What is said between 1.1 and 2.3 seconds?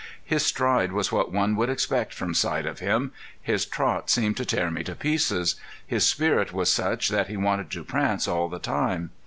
what one would expect